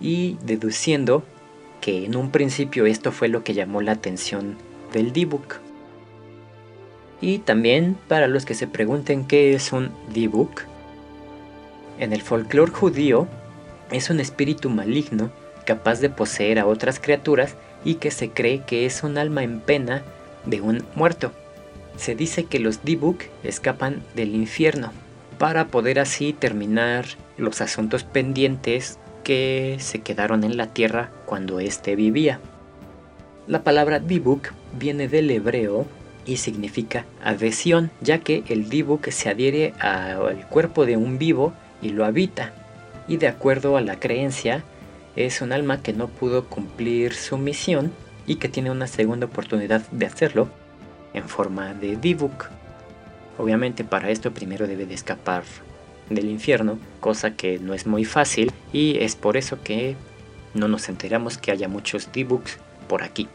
[0.00, 1.22] y deduciendo
[1.80, 4.56] que en un principio esto fue lo que llamó la atención
[4.92, 5.60] del D-Book.
[7.20, 10.62] Y también para los que se pregunten qué es un D-Book,
[11.98, 13.28] en el folclore judío
[13.92, 15.30] es un espíritu maligno
[15.64, 19.60] capaz de poseer a otras criaturas y que se cree que es un alma en
[19.60, 20.02] pena
[20.46, 21.32] de un muerto.
[21.96, 24.92] Se dice que los D-Book escapan del infierno
[25.38, 27.06] para poder así terminar
[27.36, 32.40] los asuntos pendientes que se quedaron en la tierra cuando éste vivía.
[33.46, 35.86] La palabra D-Book viene del hebreo
[36.26, 41.52] y significa adhesión, ya que el D-Book se adhiere al cuerpo de un vivo
[41.82, 42.52] y lo habita.
[43.06, 44.64] Y de acuerdo a la creencia,
[45.16, 47.92] es un alma que no pudo cumplir su misión
[48.26, 50.48] y que tiene una segunda oportunidad de hacerlo
[51.12, 52.46] en forma de D-Book.
[53.38, 55.44] Obviamente para esto primero debe de escapar
[56.10, 59.96] del infierno, cosa que no es muy fácil y es por eso que
[60.52, 62.58] no nos enteramos que haya muchos D-Books
[62.88, 63.28] por aquí.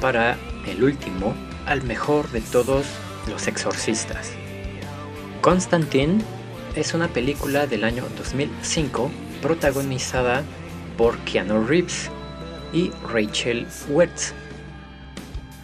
[0.00, 0.36] Para
[0.68, 1.34] el último
[1.66, 2.86] al mejor de todos
[3.28, 4.30] los exorcistas.
[5.40, 6.22] Constantine
[6.76, 9.10] es una película del año 2005
[9.42, 10.44] protagonizada
[10.96, 12.10] por Keanu Reeves
[12.72, 14.32] y Rachel Weisz.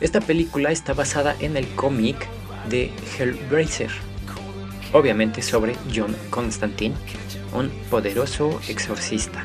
[0.00, 2.26] Esta película está basada en el cómic
[2.68, 3.90] de Hellraiser,
[4.92, 6.96] obviamente sobre John Constantine,
[7.54, 9.44] un poderoso exorcista.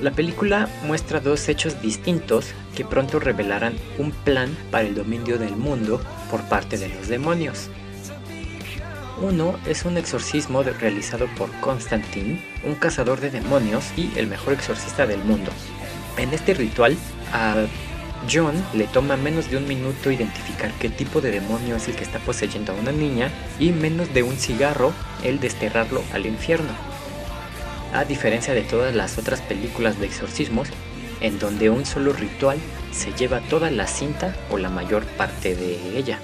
[0.00, 5.56] La película muestra dos hechos distintos que pronto revelarán un plan para el dominio del
[5.56, 6.00] mundo
[6.30, 7.68] por parte de los demonios.
[9.20, 15.06] Uno es un exorcismo realizado por Constantine, un cazador de demonios y el mejor exorcista
[15.06, 15.50] del mundo.
[16.16, 16.96] En este ritual,
[17.32, 17.66] a
[18.30, 22.04] John le toma menos de un minuto identificar qué tipo de demonio es el que
[22.04, 24.92] está poseyendo a una niña y menos de un cigarro
[25.22, 26.90] el desterrarlo al infierno
[27.92, 30.68] a diferencia de todas las otras películas de exorcismos,
[31.20, 32.58] en donde un solo ritual
[32.92, 36.18] se lleva toda la cinta o la mayor parte de ella.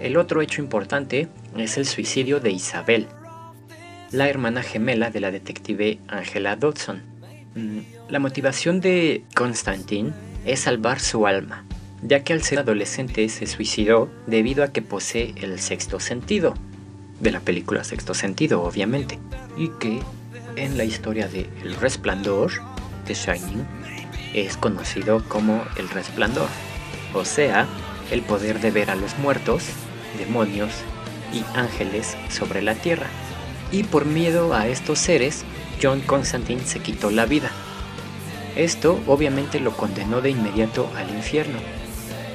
[0.00, 3.06] El otro hecho importante es el suicidio de Isabel,
[4.10, 7.02] la hermana gemela de la detective Angela Dodson.
[7.54, 10.12] Mm, La motivación de Constantine
[10.44, 11.64] es salvar su alma,
[12.02, 16.54] ya que al ser adolescente se suicidó debido a que posee el sexto sentido,
[17.20, 19.18] de la película Sexto Sentido, obviamente,
[19.56, 20.00] y que
[20.56, 22.52] en la historia de El Resplandor,
[23.06, 23.64] The Shining,
[24.34, 26.48] es conocido como el resplandor,
[27.14, 27.66] o sea,
[28.10, 29.64] el poder de ver a los muertos,
[30.18, 30.72] demonios
[31.32, 33.06] y ángeles sobre la tierra.
[33.72, 35.44] Y por miedo a estos seres,
[35.82, 37.50] John Constantine se quitó la vida.
[38.56, 41.58] Esto obviamente lo condenó de inmediato al infierno.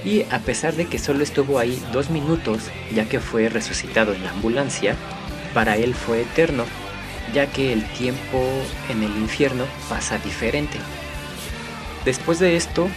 [0.04, 4.24] Y a pesar de que solo estuvo ahí dos minutos, ya que fue resucitado en
[4.24, 4.95] la ambulancia,
[5.54, 6.64] para él fue eterno,
[7.34, 8.41] ya que el tiempo
[8.89, 10.78] en el infierno pasa diferente.
[12.10, 12.89] Después de esto,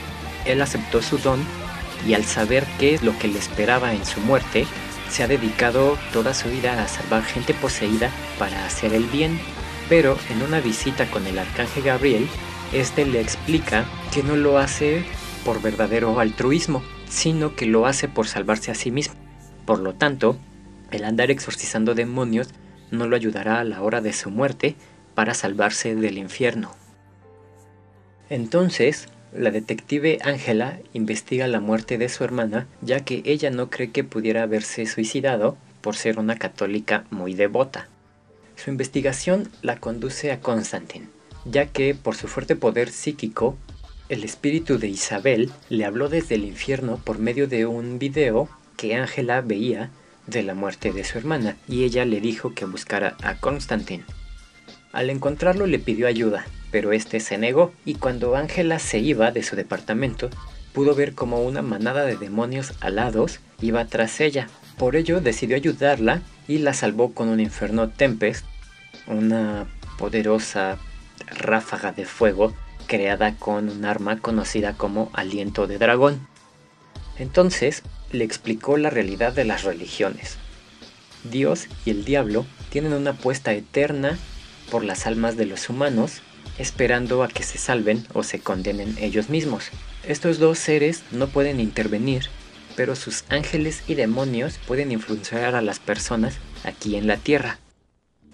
[0.46, 1.38] él aceptó su don
[2.08, 4.64] y al saber qué es lo que le esperaba en su muerte,
[5.10, 9.38] se ha dedicado toda su vida a salvar gente poseída para hacer el bien.
[9.90, 12.26] Pero en una visita con el arcángel Gabriel,
[12.72, 13.84] este le explica
[14.14, 15.04] que no lo hace
[15.44, 19.16] por verdadero altruismo, sino que lo hace por salvarse a sí mismo.
[19.66, 20.38] Por lo tanto,
[20.90, 22.48] el andar exorcizando demonios
[22.90, 24.74] no lo ayudará a la hora de su muerte
[25.14, 26.70] para salvarse del infierno.
[28.32, 33.90] Entonces, la detective Ángela investiga la muerte de su hermana, ya que ella no cree
[33.90, 37.88] que pudiera haberse suicidado por ser una católica muy devota.
[38.56, 41.08] Su investigación la conduce a Constantine,
[41.44, 43.58] ya que por su fuerte poder psíquico,
[44.08, 48.94] el espíritu de Isabel le habló desde el infierno por medio de un video que
[48.94, 49.90] Ángela veía
[50.26, 54.04] de la muerte de su hermana y ella le dijo que buscara a Constantine.
[54.90, 59.44] Al encontrarlo le pidió ayuda, pero este se negó y cuando Ángela se iba de
[59.44, 60.30] su departamento,
[60.72, 64.48] pudo ver como una manada de demonios alados iba tras ella.
[64.78, 68.44] Por ello decidió ayudarla y la salvó con un inferno Tempest,
[69.06, 69.66] una
[69.98, 70.78] poderosa
[71.26, 72.54] ráfaga de fuego
[72.86, 76.26] creada con un arma conocida como aliento de dragón.
[77.18, 80.38] Entonces le explicó la realidad de las religiones.
[81.24, 84.18] Dios y el diablo tienen una apuesta eterna
[84.70, 86.22] por las almas de los humanos,
[86.58, 89.70] esperando a que se salven o se condenen ellos mismos.
[90.06, 92.24] Estos dos seres no pueden intervenir,
[92.76, 97.58] pero sus ángeles y demonios pueden influenciar a las personas aquí en la tierra.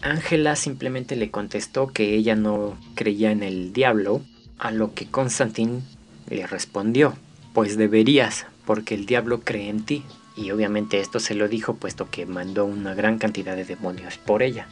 [0.00, 4.22] Ángela simplemente le contestó que ella no creía en el diablo,
[4.58, 5.82] a lo que Constantin
[6.28, 7.16] le respondió,
[7.52, 10.04] pues deberías, porque el diablo cree en ti.
[10.36, 14.42] Y obviamente esto se lo dijo puesto que mandó una gran cantidad de demonios por
[14.42, 14.68] ella.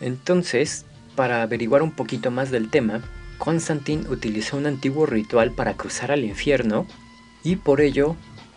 [0.00, 3.02] Entonces, para averiguar un poquito más del tema,
[3.38, 6.86] Constantin utilizó un antiguo ritual para cruzar al infierno
[7.42, 8.16] y por ello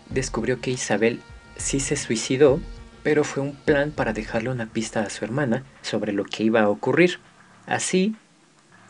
[0.10, 1.22] descubrió que Isabel
[1.56, 2.60] sí se suicidó,
[3.02, 6.62] pero fue un plan para dejarle una pista a su hermana sobre lo que iba
[6.62, 7.20] a ocurrir.
[7.66, 8.16] Así,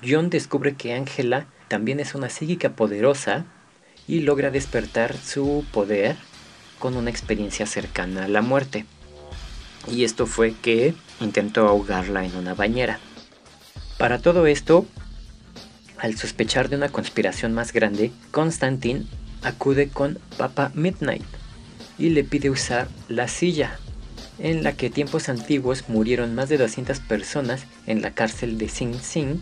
[0.07, 3.45] John descubre que Angela también es una psíquica poderosa
[4.07, 6.15] y logra despertar su poder
[6.79, 8.85] con una experiencia cercana a la muerte.
[9.87, 12.99] Y esto fue que intentó ahogarla en una bañera.
[14.03, 14.85] Para todo esto,
[15.97, 19.05] al sospechar de una conspiración más grande, Constantine
[19.43, 21.23] acude con Papa Midnight
[21.97, 23.79] y le pide usar la silla
[24.39, 28.99] en la que tiempos antiguos murieron más de 200 personas en la cárcel de Sing
[28.99, 29.39] Sing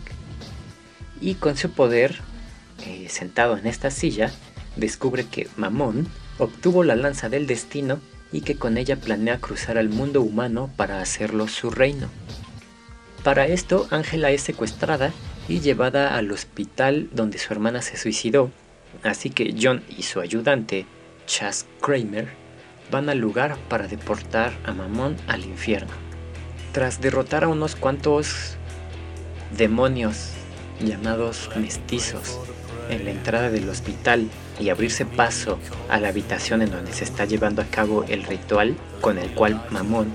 [1.20, 2.20] y con su poder,
[2.86, 4.30] eh, sentado en esta silla,
[4.76, 6.06] descubre que Mamón
[6.38, 7.98] obtuvo la lanza del destino
[8.30, 12.08] y que con ella planea cruzar al mundo humano para hacerlo su reino.
[13.24, 15.12] Para esto, Ángela es secuestrada
[15.48, 18.50] y llevada al hospital donde su hermana se suicidó,
[19.04, 20.86] así que John y su ayudante,
[21.26, 22.28] Chas Kramer,
[22.90, 25.92] van al lugar para deportar a Mamón al infierno.
[26.72, 28.56] Tras derrotar a unos cuantos
[29.56, 30.32] demonios
[30.80, 32.40] llamados mestizos
[32.90, 37.24] en la entrada del hospital y abrirse paso a la habitación en donde se está
[37.24, 40.12] llevando a cabo el ritual con el cual Mamón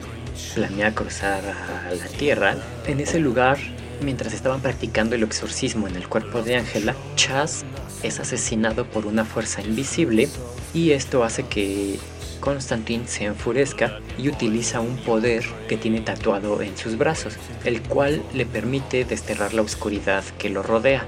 [0.55, 3.57] planea cruzar a la tierra, en ese lugar,
[4.01, 7.65] mientras estaban practicando el exorcismo en el cuerpo de Ángela, Chas
[8.03, 10.29] es asesinado por una fuerza invisible
[10.73, 11.99] y esto hace que
[12.39, 17.35] Constantine se enfurezca y utiliza un poder que tiene tatuado en sus brazos,
[17.65, 21.05] el cual le permite desterrar la oscuridad que lo rodea.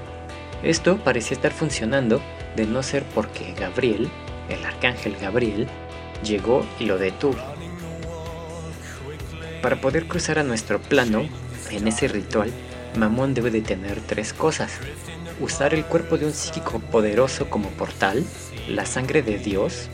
[0.62, 2.20] Esto parecía estar funcionando
[2.56, 4.10] de no ser porque Gabriel,
[4.48, 5.68] el arcángel Gabriel,
[6.24, 7.38] llegó y lo detuvo.
[9.62, 11.28] Para poder cruzar a nuestro plano,
[11.70, 12.50] en ese ritual,
[12.96, 14.72] Mamón debe de tener tres cosas.
[15.40, 18.24] Usar el cuerpo de un psíquico poderoso como portal,
[18.68, 19.88] la sangre de Dios,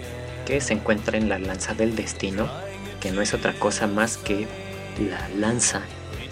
[0.47, 2.49] que se encuentra en la lanza del destino,
[3.01, 4.47] que no es otra cosa más que
[5.11, 5.83] la lanza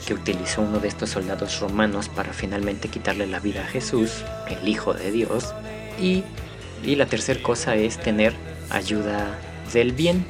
[0.06, 4.68] que utilizó uno de estos soldados romanos para finalmente quitarle la vida a Jesús, el
[4.68, 5.54] Hijo de Dios.
[6.00, 6.22] Y,
[6.84, 8.34] y la tercera cosa es tener
[8.70, 9.38] ayuda
[9.72, 10.24] del bien.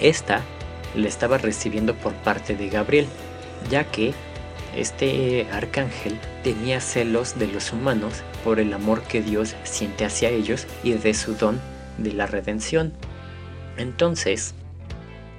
[0.00, 0.42] Esta
[0.98, 3.06] le estaba recibiendo por parte de Gabriel,
[3.70, 4.12] ya que
[4.76, 10.66] este arcángel tenía celos de los humanos por el amor que Dios siente hacia ellos
[10.82, 11.60] y de su don
[11.96, 12.92] de la redención.
[13.76, 14.54] Entonces,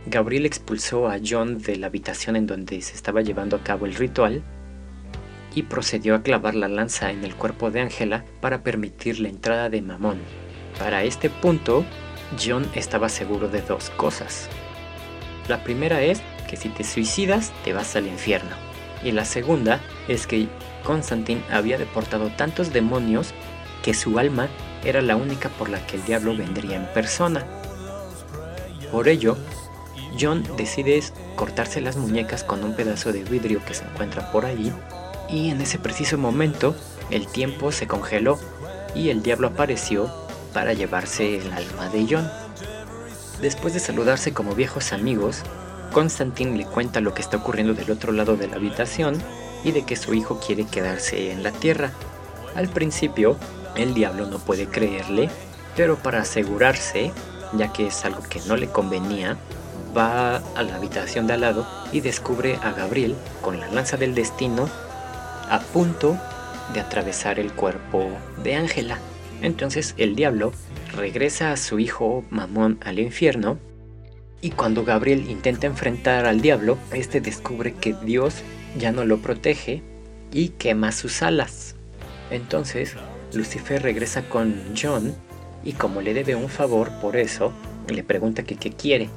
[0.05, 3.95] Gabriel expulsó a John de la habitación en donde se estaba llevando a cabo el
[3.95, 4.43] ritual
[5.53, 9.69] y procedió a clavar la lanza en el cuerpo de Ángela para permitir la entrada
[9.69, 10.19] de Mamón.
[10.77, 11.85] Para este punto,
[12.41, 14.49] John estaba seguro de dos cosas.
[15.49, 18.51] La primera es que si te suicidas te vas al infierno.
[19.03, 20.47] Y la segunda es que
[20.83, 23.33] Constantine había deportado tantos demonios
[23.81, 24.47] que su alma
[24.85, 27.43] era la única por la que el diablo vendría en persona.
[28.91, 29.37] Por ello,
[30.19, 31.01] John decide
[31.35, 34.71] cortarse las muñecas con un pedazo de vidrio que se encuentra por ahí
[35.29, 36.75] y en ese preciso momento
[37.09, 38.37] el tiempo se congeló
[38.93, 40.11] y el diablo apareció
[40.53, 42.29] para llevarse el alma de John.
[43.41, 45.43] Después de saludarse como viejos amigos,
[45.93, 49.17] Constantine le cuenta lo que está ocurriendo del otro lado de la habitación
[49.63, 51.91] y de que su hijo quiere quedarse en la tierra.
[52.55, 53.37] Al principio,
[53.75, 55.29] el diablo no puede creerle,
[55.75, 57.13] pero para asegurarse,
[57.53, 59.37] ya que es algo que no le convenía,
[59.95, 64.15] va a la habitación de al lado y descubre a Gabriel con la lanza del
[64.15, 64.69] destino
[65.49, 66.17] a punto
[66.73, 68.09] de atravesar el cuerpo
[68.43, 68.99] de Ángela.
[69.41, 70.51] Entonces el diablo
[70.95, 73.57] regresa a su hijo Mamón al infierno
[74.41, 78.35] y cuando Gabriel intenta enfrentar al diablo, este descubre que Dios
[78.77, 79.83] ya no lo protege
[80.31, 81.75] y quema sus alas.
[82.31, 82.95] Entonces
[83.33, 85.15] Lucifer regresa con John
[85.63, 87.51] y como le debe un favor por eso,
[87.87, 89.09] le pregunta que qué quiere.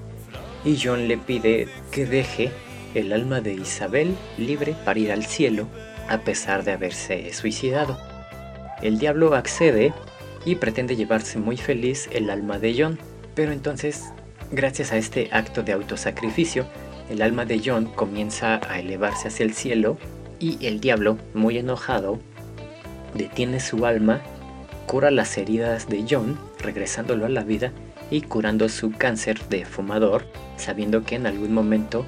[0.64, 2.50] Y John le pide que deje
[2.94, 5.68] el alma de Isabel libre para ir al cielo
[6.08, 7.98] a pesar de haberse suicidado.
[8.82, 9.92] El diablo accede
[10.44, 12.98] y pretende llevarse muy feliz el alma de John,
[13.34, 14.12] pero entonces,
[14.50, 16.66] gracias a este acto de autosacrificio,
[17.10, 19.98] el alma de John comienza a elevarse hacia el cielo
[20.38, 22.18] y el diablo, muy enojado,
[23.14, 24.20] detiene su alma,
[24.86, 27.72] cura las heridas de John, regresándolo a la vida
[28.10, 30.26] y curando su cáncer de fumador,
[30.56, 32.04] sabiendo que en algún momento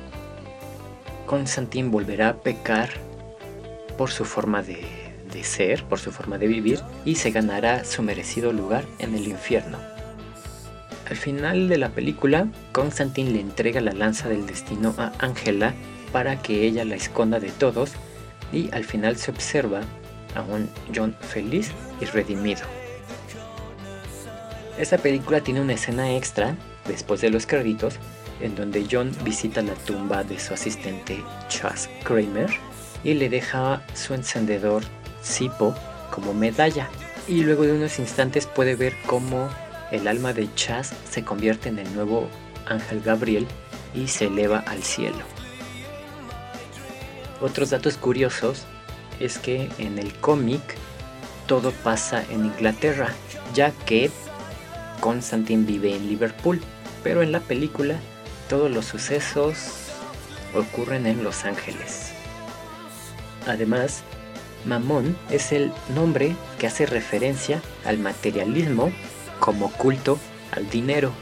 [1.27, 2.91] Constantine volverá a pecar
[3.97, 5.04] por su forma de,
[5.35, 9.29] de ser, por su forma de vivir, y se ganará su merecido lugar en el
[9.29, 9.79] infierno.
[11.11, 15.75] Al final de la película, Constantine le entrega la lanza del destino a Angela
[16.13, 17.93] para que ella la esconda de todos
[18.53, 19.83] y al final se observa
[20.35, 22.63] a un John feliz y redimido.
[24.79, 26.57] Esta película tiene una escena extra
[26.89, 27.97] después de los créditos
[28.41, 32.51] en donde John visita la tumba de su asistente Chas Kramer
[33.05, 34.83] y le deja su encendedor
[35.25, 35.75] Sipo
[36.13, 36.89] como medalla.
[37.27, 39.49] Y luego de unos instantes puede ver cómo
[39.91, 42.29] el alma de Chas se convierte en el nuevo
[42.67, 43.47] ángel Gabriel
[43.95, 45.25] y se eleva al cielo.
[47.41, 48.65] Otros datos curiosos
[49.21, 50.63] es que en el cómic
[51.47, 53.09] todo pasa en Inglaterra,
[53.55, 54.11] ya que
[55.01, 56.61] Constantine vive en Liverpool,
[57.03, 57.97] pero en la película
[58.49, 59.57] todos los sucesos
[60.55, 62.13] ocurren en Los Ángeles.
[63.47, 64.03] Además,
[64.65, 68.93] Mamón es el nombre que hace referencia al materialismo
[69.41, 70.19] como culto
[70.53, 71.13] al dinero.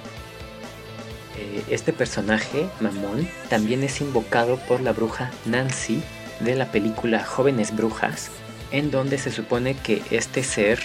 [1.38, 6.02] Eh, este personaje, Mamón, también es invocado por la bruja Nancy
[6.40, 8.30] de la película Jóvenes Brujas,
[8.70, 10.80] en donde se supone que este ser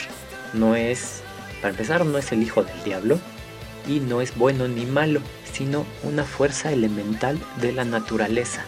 [0.53, 1.22] no es,
[1.62, 3.20] para empezar, no es el hijo del diablo
[3.88, 8.64] y no es bueno ni malo, sino una fuerza elemental de la naturaleza.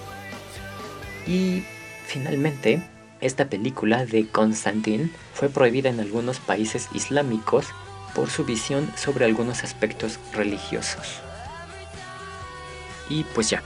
[1.28, 1.64] Y
[2.08, 2.82] finalmente,
[3.22, 7.67] esta película de Constantine fue prohibida en algunos países islámicos
[8.15, 11.22] por su visión sobre algunos aspectos religiosos.
[13.09, 13.63] Y pues ya,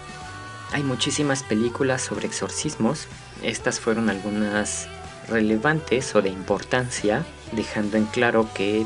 [0.71, 3.07] hay muchísimas películas sobre exorcismos,
[3.43, 4.87] estas fueron algunas
[5.27, 8.85] relevantes o de importancia, dejando en claro que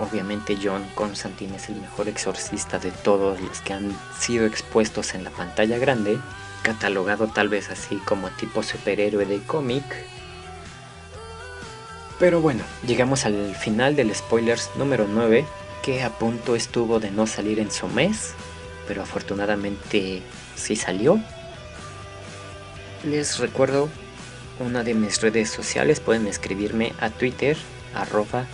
[0.00, 5.24] obviamente John Constantine es el mejor exorcista de todos los que han sido expuestos en
[5.24, 6.18] la pantalla grande,
[6.62, 9.84] catalogado tal vez así como tipo superhéroe de cómic,
[12.20, 15.46] pero bueno, llegamos al final del spoilers número 9,
[15.82, 18.34] que a punto estuvo de no salir en su mes,
[18.86, 20.20] pero afortunadamente
[20.54, 21.18] sí salió.
[23.04, 23.88] Les recuerdo
[24.58, 27.56] una de mis redes sociales, pueden escribirme a Twitter,
[27.94, 28.46] arroba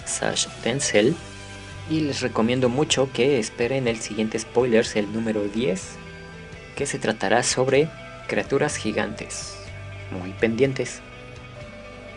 [1.91, 5.83] y les recomiendo mucho que esperen el siguiente spoilers, el número 10,
[6.77, 7.89] que se tratará sobre
[8.29, 9.57] criaturas gigantes.
[10.13, 11.01] Muy pendientes.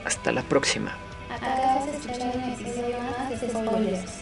[0.06, 0.98] Hasta la próxima.
[1.34, 4.19] Acabas de escuchar un episodio más de Spoilers.